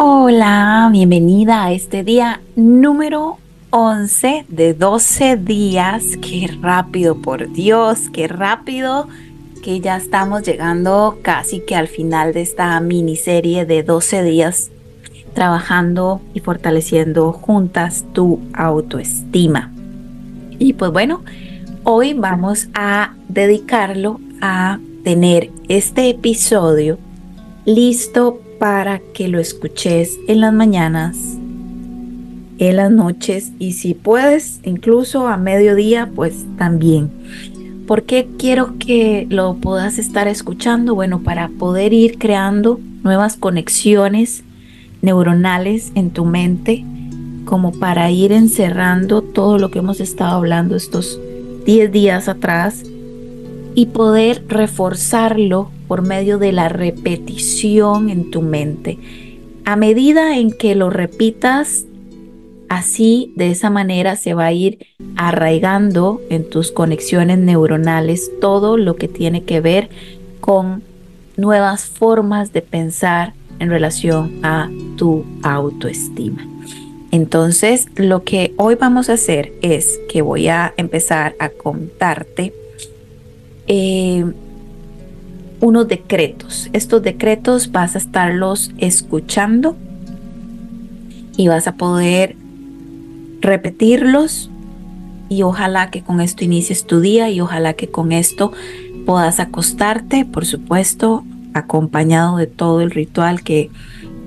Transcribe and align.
Hola, 0.00 0.88
bienvenida 0.92 1.64
a 1.64 1.72
este 1.72 2.04
día 2.04 2.40
número 2.54 3.38
11 3.70 4.44
de 4.46 4.72
12 4.72 5.38
días. 5.38 6.16
Qué 6.22 6.48
rápido, 6.62 7.16
por 7.16 7.52
Dios, 7.52 8.08
qué 8.12 8.28
rápido 8.28 9.08
que 9.60 9.80
ya 9.80 9.96
estamos 9.96 10.44
llegando 10.44 11.18
casi 11.22 11.58
que 11.58 11.74
al 11.74 11.88
final 11.88 12.32
de 12.32 12.42
esta 12.42 12.78
miniserie 12.78 13.66
de 13.66 13.82
12 13.82 14.22
días 14.22 14.70
trabajando 15.34 16.20
y 16.32 16.38
fortaleciendo 16.38 17.32
juntas 17.32 18.04
tu 18.12 18.40
autoestima. 18.52 19.72
Y 20.60 20.74
pues 20.74 20.92
bueno, 20.92 21.24
hoy 21.82 22.14
vamos 22.14 22.68
a 22.72 23.16
dedicarlo 23.28 24.20
a 24.40 24.78
tener 25.02 25.50
este 25.66 26.08
episodio 26.08 26.98
listo 27.64 28.42
para 28.58 29.00
que 29.14 29.28
lo 29.28 29.38
escuches 29.38 30.18
en 30.26 30.40
las 30.40 30.52
mañanas, 30.52 31.16
en 32.58 32.76
las 32.76 32.90
noches 32.90 33.52
y 33.58 33.72
si 33.72 33.94
puedes 33.94 34.60
incluso 34.64 35.28
a 35.28 35.36
mediodía, 35.36 36.10
pues 36.14 36.44
también. 36.56 37.10
¿Por 37.86 38.02
qué 38.02 38.28
quiero 38.38 38.74
que 38.78 39.26
lo 39.30 39.54
puedas 39.56 39.98
estar 39.98 40.28
escuchando? 40.28 40.94
Bueno, 40.94 41.20
para 41.20 41.48
poder 41.48 41.92
ir 41.92 42.18
creando 42.18 42.80
nuevas 43.02 43.36
conexiones 43.36 44.42
neuronales 45.00 45.92
en 45.94 46.10
tu 46.10 46.24
mente, 46.24 46.84
como 47.44 47.72
para 47.72 48.10
ir 48.10 48.32
encerrando 48.32 49.22
todo 49.22 49.58
lo 49.58 49.70
que 49.70 49.78
hemos 49.78 50.00
estado 50.00 50.36
hablando 50.36 50.76
estos 50.76 51.18
10 51.64 51.90
días 51.92 52.28
atrás 52.28 52.84
y 53.78 53.86
poder 53.86 54.42
reforzarlo 54.48 55.70
por 55.86 56.02
medio 56.02 56.38
de 56.38 56.50
la 56.50 56.68
repetición 56.68 58.10
en 58.10 58.32
tu 58.32 58.42
mente. 58.42 58.98
A 59.64 59.76
medida 59.76 60.36
en 60.36 60.50
que 60.50 60.74
lo 60.74 60.90
repitas, 60.90 61.84
así 62.68 63.32
de 63.36 63.52
esa 63.52 63.70
manera 63.70 64.16
se 64.16 64.34
va 64.34 64.46
a 64.46 64.52
ir 64.52 64.84
arraigando 65.14 66.20
en 66.28 66.50
tus 66.50 66.72
conexiones 66.72 67.38
neuronales 67.38 68.32
todo 68.40 68.76
lo 68.76 68.96
que 68.96 69.06
tiene 69.06 69.44
que 69.44 69.60
ver 69.60 69.90
con 70.40 70.82
nuevas 71.36 71.84
formas 71.84 72.52
de 72.52 72.62
pensar 72.62 73.32
en 73.60 73.70
relación 73.70 74.40
a 74.42 74.68
tu 74.96 75.24
autoestima. 75.44 76.44
Entonces, 77.12 77.86
lo 77.94 78.24
que 78.24 78.54
hoy 78.56 78.74
vamos 78.74 79.08
a 79.08 79.12
hacer 79.12 79.52
es 79.62 80.00
que 80.08 80.20
voy 80.20 80.48
a 80.48 80.74
empezar 80.76 81.36
a 81.38 81.50
contarte 81.50 82.52
eh, 83.68 84.24
unos 85.60 85.88
decretos. 85.88 86.68
Estos 86.72 87.02
decretos 87.02 87.70
vas 87.72 87.94
a 87.94 87.98
estarlos 87.98 88.72
escuchando 88.78 89.76
y 91.36 91.48
vas 91.48 91.66
a 91.66 91.76
poder 91.76 92.36
repetirlos 93.40 94.50
y 95.28 95.42
ojalá 95.42 95.90
que 95.90 96.02
con 96.02 96.20
esto 96.20 96.44
inicies 96.44 96.86
tu 96.86 97.00
día 97.00 97.30
y 97.30 97.40
ojalá 97.40 97.74
que 97.74 97.88
con 97.88 98.12
esto 98.12 98.52
puedas 99.04 99.40
acostarte, 99.40 100.24
por 100.24 100.46
supuesto, 100.46 101.24
acompañado 101.54 102.36
de 102.38 102.46
todo 102.46 102.80
el 102.80 102.90
ritual 102.90 103.42
que 103.42 103.70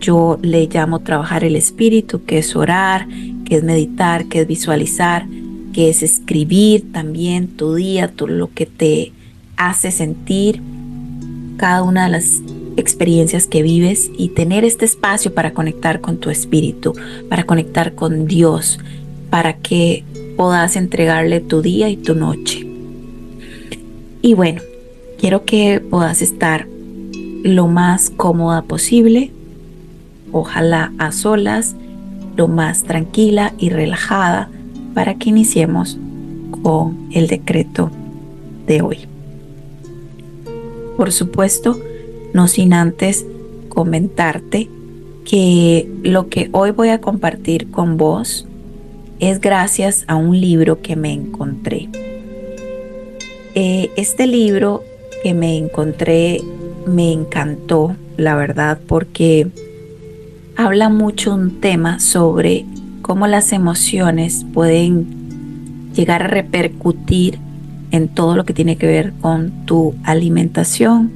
yo 0.00 0.38
le 0.42 0.66
llamo 0.66 1.00
trabajar 1.00 1.44
el 1.44 1.56
espíritu, 1.56 2.24
que 2.24 2.38
es 2.38 2.54
orar, 2.54 3.08
que 3.44 3.56
es 3.56 3.64
meditar, 3.64 4.26
que 4.26 4.40
es 4.40 4.46
visualizar, 4.46 5.26
que 5.72 5.88
es 5.88 6.02
escribir 6.02 6.92
también 6.92 7.48
tu 7.48 7.74
día, 7.74 8.08
todo 8.08 8.28
lo 8.28 8.52
que 8.52 8.66
te 8.66 9.12
hace 9.58 9.90
sentir 9.90 10.62
cada 11.58 11.82
una 11.82 12.04
de 12.04 12.12
las 12.12 12.40
experiencias 12.76 13.48
que 13.48 13.62
vives 13.62 14.10
y 14.16 14.28
tener 14.28 14.64
este 14.64 14.84
espacio 14.84 15.34
para 15.34 15.52
conectar 15.52 16.00
con 16.00 16.18
tu 16.18 16.30
espíritu, 16.30 16.94
para 17.28 17.44
conectar 17.44 17.94
con 17.94 18.26
Dios, 18.26 18.78
para 19.30 19.56
que 19.56 20.04
puedas 20.36 20.76
entregarle 20.76 21.40
tu 21.40 21.60
día 21.60 21.90
y 21.90 21.96
tu 21.96 22.14
noche. 22.14 22.64
Y 24.22 24.34
bueno, 24.34 24.62
quiero 25.18 25.44
que 25.44 25.80
puedas 25.80 26.22
estar 26.22 26.66
lo 27.42 27.66
más 27.66 28.10
cómoda 28.10 28.62
posible, 28.62 29.32
ojalá 30.30 30.92
a 30.98 31.10
solas, 31.10 31.74
lo 32.36 32.46
más 32.46 32.84
tranquila 32.84 33.52
y 33.58 33.70
relajada 33.70 34.48
para 34.94 35.16
que 35.16 35.30
iniciemos 35.30 35.98
con 36.62 37.08
el 37.12 37.26
decreto 37.26 37.90
de 38.66 38.82
hoy. 38.82 39.17
Por 40.98 41.12
supuesto, 41.12 41.80
no 42.34 42.48
sin 42.48 42.72
antes 42.72 43.24
comentarte 43.68 44.68
que 45.24 45.88
lo 46.02 46.28
que 46.28 46.48
hoy 46.50 46.72
voy 46.72 46.88
a 46.88 47.00
compartir 47.00 47.70
con 47.70 47.96
vos 47.96 48.48
es 49.20 49.40
gracias 49.40 50.02
a 50.08 50.16
un 50.16 50.40
libro 50.40 50.82
que 50.82 50.96
me 50.96 51.12
encontré. 51.12 51.88
Eh, 53.54 53.92
este 53.96 54.26
libro 54.26 54.82
que 55.22 55.34
me 55.34 55.56
encontré 55.56 56.40
me 56.84 57.12
encantó, 57.12 57.94
la 58.16 58.34
verdad, 58.34 58.80
porque 58.88 59.46
habla 60.56 60.88
mucho 60.88 61.32
un 61.32 61.60
tema 61.60 62.00
sobre 62.00 62.66
cómo 63.02 63.28
las 63.28 63.52
emociones 63.52 64.44
pueden 64.52 65.92
llegar 65.94 66.24
a 66.24 66.26
repercutir 66.26 67.38
en 67.90 68.08
todo 68.08 68.36
lo 68.36 68.44
que 68.44 68.52
tiene 68.52 68.76
que 68.76 68.86
ver 68.86 69.12
con 69.20 69.66
tu 69.66 69.94
alimentación, 70.04 71.10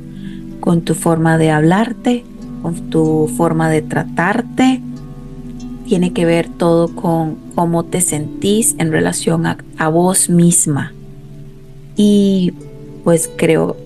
con 0.60 0.82
tu 0.82 0.94
forma 0.94 1.38
de 1.38 1.50
hablarte, 1.50 2.24
con 2.62 2.74
tu 2.90 3.30
forma 3.36 3.68
de 3.68 3.82
tratarte. 3.82 4.80
Tiene 5.86 6.12
que 6.12 6.24
ver 6.24 6.48
todo 6.48 6.94
con 6.94 7.36
cómo 7.54 7.84
te 7.84 8.00
sentís 8.00 8.74
en 8.78 8.92
relación 8.92 9.46
a, 9.46 9.88
vos 9.88 10.30
misma. 10.30 10.92
Y 11.96 12.52
pues 13.04 13.28
creo 13.36 13.76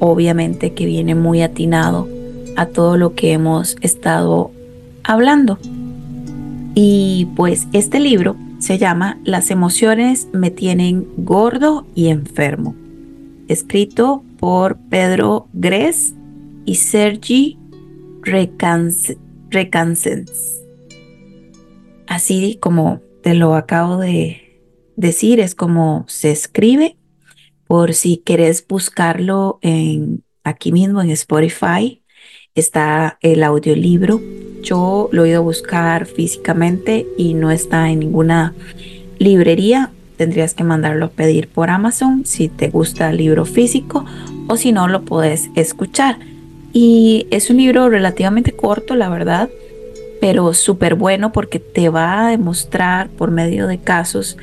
obviamente 0.00 0.72
que 0.72 0.84
viene 0.84 1.14
muy 1.14 1.42
atinado 1.42 2.08
a 2.56 2.66
todo 2.66 2.96
lo 2.96 3.14
que 3.14 3.32
hemos 3.32 3.76
estado 3.80 4.50
hablando. 5.04 5.58
Y 6.74 7.28
pues 7.36 7.66
este 7.72 8.00
libro 8.00 8.36
se 8.62 8.78
llama 8.78 9.20
Las 9.24 9.50
emociones 9.50 10.28
me 10.32 10.52
tienen 10.52 11.08
gordo 11.16 11.84
y 11.96 12.08
enfermo, 12.10 12.76
escrito 13.48 14.22
por 14.38 14.76
Pedro 14.88 15.48
Gres 15.52 16.14
y 16.64 16.76
Sergi 16.76 17.58
Recansens. 18.22 19.18
Así 22.06 22.56
como 22.60 23.00
te 23.24 23.34
lo 23.34 23.56
acabo 23.56 23.96
de 23.96 24.62
decir, 24.94 25.40
es 25.40 25.56
como 25.56 26.04
se 26.06 26.30
escribe 26.30 26.96
por 27.66 27.94
si 27.94 28.18
querés 28.18 28.64
buscarlo 28.64 29.58
en, 29.62 30.22
aquí 30.44 30.70
mismo 30.70 31.02
en 31.02 31.10
Spotify, 31.10 32.01
está 32.54 33.18
el 33.20 33.42
audiolibro. 33.42 34.20
Yo 34.62 35.08
lo 35.12 35.24
he 35.24 35.30
ido 35.30 35.38
a 35.38 35.42
buscar 35.42 36.06
físicamente 36.06 37.06
y 37.16 37.34
no 37.34 37.50
está 37.50 37.90
en 37.90 38.00
ninguna 38.00 38.54
librería. 39.18 39.90
Tendrías 40.16 40.54
que 40.54 40.64
mandarlo 40.64 41.06
a 41.06 41.10
pedir 41.10 41.48
por 41.48 41.70
Amazon 41.70 42.24
si 42.24 42.48
te 42.48 42.68
gusta 42.68 43.10
el 43.10 43.16
libro 43.16 43.44
físico 43.44 44.04
o 44.48 44.56
si 44.56 44.72
no 44.72 44.88
lo 44.88 45.02
puedes 45.02 45.50
escuchar. 45.56 46.18
Y 46.72 47.26
es 47.30 47.50
un 47.50 47.58
libro 47.58 47.88
relativamente 47.88 48.52
corto, 48.52 48.94
la 48.94 49.08
verdad, 49.08 49.50
pero 50.20 50.54
súper 50.54 50.94
bueno 50.94 51.32
porque 51.32 51.58
te 51.58 51.88
va 51.88 52.26
a 52.26 52.30
demostrar 52.30 53.08
por 53.08 53.30
medio 53.30 53.66
de 53.66 53.78
casos 53.78 54.36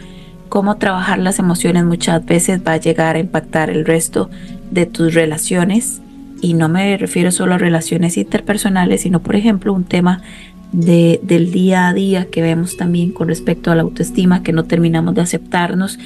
cómo 0.49 0.77
trabajar 0.77 1.19
las 1.19 1.39
emociones 1.39 1.85
muchas 1.85 2.25
veces 2.25 2.59
va 2.67 2.73
a 2.73 2.77
llegar 2.77 3.15
a 3.15 3.19
impactar 3.19 3.69
el 3.69 3.85
resto 3.85 4.29
de 4.71 4.85
tus 4.85 5.13
relaciones. 5.13 6.01
Y 6.41 6.53
no 6.53 6.69
me 6.69 6.97
refiero 6.97 7.31
solo 7.31 7.55
a 7.55 7.57
relaciones 7.57 8.17
interpersonales, 8.17 9.01
sino 9.01 9.21
por 9.21 9.35
ejemplo 9.35 9.73
un 9.73 9.83
tema 9.83 10.21
de, 10.71 11.19
del 11.23 11.51
día 11.51 11.87
a 11.87 11.93
día 11.93 12.25
que 12.25 12.41
vemos 12.41 12.77
también 12.77 13.11
con 13.11 13.27
respecto 13.27 13.71
a 13.71 13.75
la 13.75 13.81
autoestima, 13.81 14.43
que 14.43 14.53
no 14.53 14.65
terminamos 14.65 15.15
de 15.15 15.21
aceptarnos, 15.21 15.99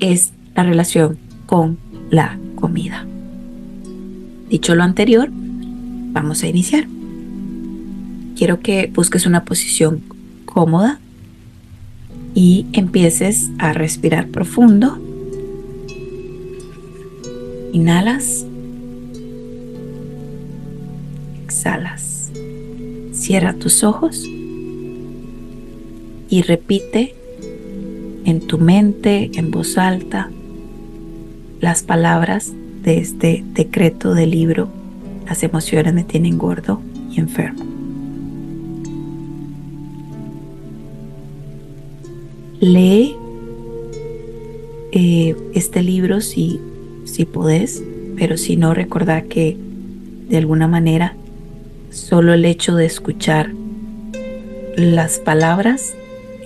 es 0.00 0.32
la 0.54 0.64
relación 0.64 1.18
con 1.46 1.78
la 2.10 2.38
comida. 2.54 3.06
Dicho 4.50 4.74
lo 4.74 4.82
anterior, 4.82 5.28
vamos 5.30 6.42
a 6.42 6.48
iniciar. 6.48 6.86
Quiero 8.36 8.60
que 8.60 8.90
busques 8.94 9.26
una 9.26 9.44
posición 9.44 10.00
cómoda 10.44 11.00
y 12.34 12.66
empieces 12.72 13.50
a 13.58 13.72
respirar 13.72 14.28
profundo. 14.28 14.98
Inhalas. 17.72 18.47
Cierra 23.28 23.52
tus 23.52 23.84
ojos 23.84 24.26
y 26.30 26.40
repite 26.40 27.14
en 28.24 28.40
tu 28.40 28.56
mente, 28.56 29.30
en 29.34 29.50
voz 29.50 29.76
alta, 29.76 30.30
las 31.60 31.82
palabras 31.82 32.54
de 32.82 32.96
este 32.96 33.44
decreto 33.52 34.14
del 34.14 34.30
libro 34.30 34.70
Las 35.26 35.42
emociones 35.42 35.92
me 35.92 36.04
tienen 36.04 36.38
gordo 36.38 36.80
y 37.10 37.20
enfermo. 37.20 37.66
Lee 42.60 43.14
eh, 44.92 45.36
este 45.52 45.82
libro 45.82 46.22
si, 46.22 46.58
si 47.04 47.26
podés, 47.26 47.82
pero 48.16 48.38
si 48.38 48.56
no, 48.56 48.72
recordá 48.72 49.20
que 49.20 49.58
de 50.30 50.38
alguna 50.38 50.66
manera 50.66 51.14
solo 51.98 52.32
el 52.32 52.44
hecho 52.44 52.74
de 52.74 52.86
escuchar 52.86 53.50
las 54.76 55.18
palabras, 55.18 55.94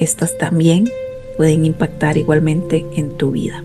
estas 0.01 0.37
también 0.39 0.89
pueden 1.37 1.65
impactar 1.65 2.17
igualmente 2.17 2.85
en 2.97 3.17
tu 3.17 3.31
vida. 3.31 3.63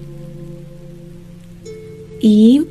Y 2.20 2.66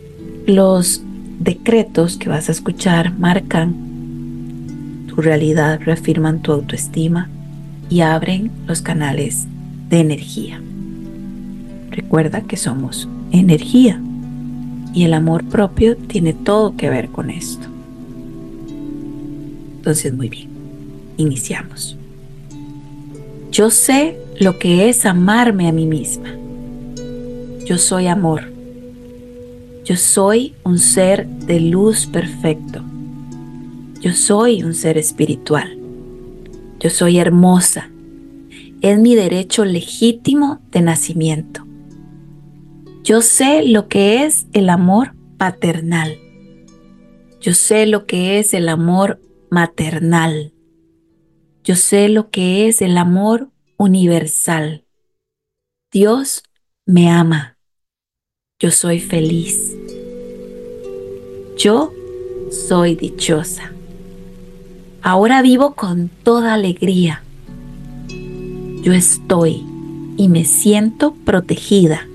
los 0.46 1.02
decretos 1.40 2.16
que 2.16 2.28
vas 2.28 2.48
a 2.48 2.52
escuchar 2.52 3.12
marcan 3.18 3.74
tu 5.08 5.16
realidad, 5.16 5.80
reafirman 5.84 6.40
tu 6.42 6.52
autoestima 6.52 7.28
y 7.88 8.00
abren 8.00 8.50
los 8.66 8.82
canales 8.82 9.46
de 9.88 10.00
energía. 10.00 10.60
Recuerda 11.90 12.42
que 12.42 12.56
somos 12.56 13.08
energía 13.32 14.00
y 14.92 15.04
el 15.04 15.14
amor 15.14 15.44
propio 15.44 15.96
tiene 15.96 16.32
todo 16.32 16.76
que 16.76 16.90
ver 16.90 17.08
con 17.08 17.30
esto. 17.30 17.75
Entonces, 19.86 20.12
muy 20.14 20.28
bien, 20.28 20.48
iniciamos. 21.16 21.96
Yo 23.52 23.70
sé 23.70 24.18
lo 24.40 24.58
que 24.58 24.88
es 24.88 25.06
amarme 25.06 25.68
a 25.68 25.72
mí 25.72 25.86
misma. 25.86 26.34
Yo 27.64 27.78
soy 27.78 28.08
amor. 28.08 28.50
Yo 29.84 29.94
soy 29.94 30.54
un 30.64 30.80
ser 30.80 31.28
de 31.28 31.60
luz 31.60 32.06
perfecto. 32.06 32.82
Yo 34.00 34.12
soy 34.12 34.64
un 34.64 34.74
ser 34.74 34.98
espiritual. 34.98 35.78
Yo 36.80 36.90
soy 36.90 37.18
hermosa. 37.18 37.88
Es 38.80 38.98
mi 38.98 39.14
derecho 39.14 39.64
legítimo 39.64 40.58
de 40.72 40.80
nacimiento. 40.80 41.64
Yo 43.04 43.22
sé 43.22 43.62
lo 43.64 43.86
que 43.86 44.24
es 44.24 44.48
el 44.52 44.68
amor 44.68 45.14
paternal. 45.38 46.18
Yo 47.40 47.54
sé 47.54 47.86
lo 47.86 48.06
que 48.06 48.40
es 48.40 48.52
el 48.52 48.68
amor 48.68 49.20
maternal. 49.50 50.52
Yo 51.64 51.74
sé 51.74 52.08
lo 52.08 52.30
que 52.30 52.68
es 52.68 52.82
el 52.82 52.96
amor 52.98 53.50
universal. 53.76 54.84
Dios 55.92 56.42
me 56.84 57.10
ama. 57.10 57.58
Yo 58.58 58.70
soy 58.70 59.00
feliz. 59.00 59.76
Yo 61.56 61.92
soy 62.50 62.94
dichosa. 62.94 63.72
Ahora 65.02 65.42
vivo 65.42 65.74
con 65.74 66.08
toda 66.08 66.54
alegría. 66.54 67.22
Yo 68.82 68.92
estoy 68.92 69.64
y 70.16 70.28
me 70.28 70.44
siento 70.44 71.14
protegida. 71.24 72.06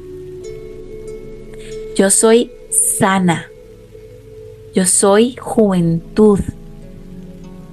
Yo 1.95 2.09
soy 2.09 2.51
sana. 2.69 3.45
Yo 4.73 4.85
soy 4.85 5.35
juventud. 5.35 6.39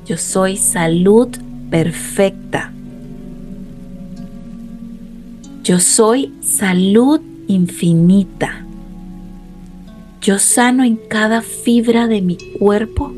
Yo 0.09 0.17
soy 0.17 0.57
salud 0.57 1.29
perfecta. 1.69 2.73
Yo 5.63 5.81
soy 5.81 6.33
salud 6.41 7.21
infinita. 7.47 8.65
Yo 10.23 10.39
sano 10.39 10.83
en 10.83 10.97
cada 10.97 11.43
fibra 11.43 12.07
de 12.07 12.23
mi 12.23 12.39
cuerpo 12.59 13.13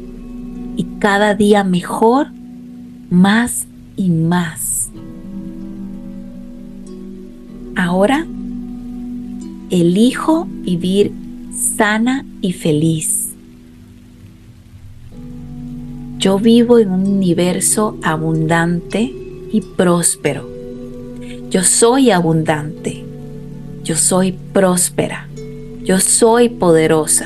y 0.76 0.84
cada 0.98 1.36
día 1.36 1.62
mejor, 1.62 2.32
más 3.08 3.68
y 3.96 4.10
más. 4.10 4.90
Ahora 7.76 8.26
elijo 9.70 10.48
vivir 10.62 11.12
sana 11.52 12.24
y 12.40 12.52
feliz. 12.52 13.19
Yo 16.20 16.38
vivo 16.38 16.78
en 16.78 16.90
un 16.90 17.06
universo 17.06 17.96
abundante 18.02 19.10
y 19.50 19.62
próspero. 19.62 20.46
Yo 21.48 21.64
soy 21.64 22.10
abundante. 22.10 23.02
Yo 23.82 23.96
soy 23.96 24.32
próspera. 24.32 25.28
Yo 25.82 25.98
soy 25.98 26.50
poderosa. 26.50 27.24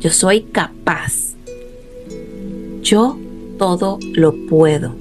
Yo 0.00 0.10
soy 0.10 0.40
capaz. 0.40 1.36
Yo 2.82 3.20
todo 3.56 4.00
lo 4.14 4.34
puedo 4.48 4.96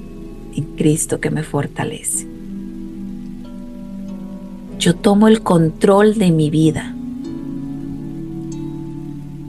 en 0.56 0.66
Cristo 0.76 1.20
que 1.20 1.32
me 1.32 1.42
fortalece. 1.42 2.28
Yo 4.78 4.94
tomo 4.94 5.28
el 5.28 5.42
control 5.42 6.20
de 6.20 6.32
mi 6.32 6.52
vida 6.52 6.96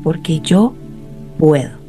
porque 0.03 0.41
yo 0.41 0.73
puedo. 1.39 1.86